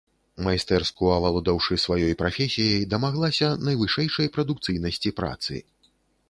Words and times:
Майстэрску 0.45 1.09
авалодаўшы 1.17 1.77
сваёй 1.83 2.13
прафесіяй, 2.21 2.87
дамаглася 2.95 3.51
найвышэйшай 3.67 4.31
прадукцыйнасці 4.39 5.15
працы. 5.21 5.63